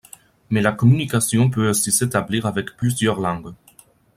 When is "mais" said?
0.49-0.61